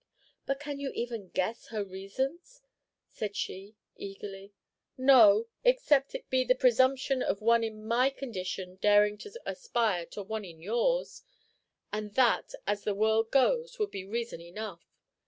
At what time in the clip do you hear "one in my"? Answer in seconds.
7.39-8.09